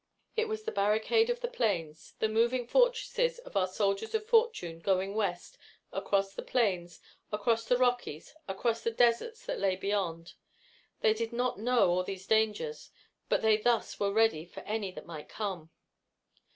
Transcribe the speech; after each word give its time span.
It 0.35 0.47
was 0.47 0.63
the 0.63 0.71
barricade 0.71 1.29
of 1.29 1.41
the 1.41 1.47
Plains, 1.47 2.15
the 2.17 2.27
moving 2.27 2.65
fortresses 2.65 3.37
of 3.37 3.55
our 3.55 3.67
soldiers 3.67 4.15
of 4.15 4.25
fortune, 4.25 4.79
going 4.79 5.13
West, 5.13 5.59
across 5.93 6.33
the 6.33 6.41
Plains, 6.41 6.99
across 7.31 7.65
the 7.65 7.77
Rockies, 7.77 8.33
across 8.47 8.81
the 8.81 8.89
deserts 8.89 9.45
that 9.45 9.59
lay 9.59 9.75
beyond. 9.75 10.33
They 11.01 11.13
did 11.13 11.31
not 11.31 11.59
know 11.59 11.91
all 11.91 12.03
these 12.03 12.25
dangers, 12.25 12.89
but 13.29 13.43
they 13.43 13.57
thus 13.57 13.99
were 13.99 14.11
ready 14.11 14.43
for 14.43 14.61
any 14.61 14.89
that 14.91 15.05
might 15.05 15.29
come. 15.29 15.69